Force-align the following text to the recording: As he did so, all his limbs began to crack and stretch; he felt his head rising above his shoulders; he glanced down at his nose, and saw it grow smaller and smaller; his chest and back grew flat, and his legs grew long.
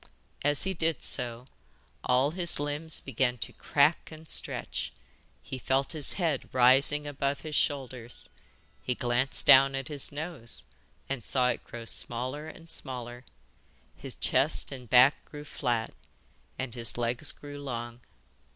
As 0.43 0.63
he 0.63 0.73
did 0.73 1.03
so, 1.03 1.45
all 2.03 2.31
his 2.31 2.59
limbs 2.59 2.99
began 3.01 3.37
to 3.37 3.53
crack 3.53 4.09
and 4.11 4.27
stretch; 4.27 4.91
he 5.43 5.59
felt 5.59 5.91
his 5.91 6.13
head 6.13 6.49
rising 6.51 7.05
above 7.05 7.41
his 7.41 7.53
shoulders; 7.53 8.31
he 8.81 8.95
glanced 8.95 9.45
down 9.45 9.75
at 9.75 9.89
his 9.89 10.11
nose, 10.11 10.65
and 11.07 11.23
saw 11.23 11.49
it 11.49 11.63
grow 11.63 11.85
smaller 11.85 12.47
and 12.47 12.67
smaller; 12.67 13.25
his 13.95 14.15
chest 14.15 14.71
and 14.71 14.89
back 14.89 15.23
grew 15.23 15.45
flat, 15.45 15.93
and 16.57 16.73
his 16.73 16.97
legs 16.97 17.31
grew 17.31 17.61
long. 17.61 17.99